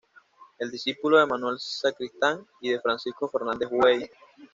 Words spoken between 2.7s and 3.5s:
de Francisco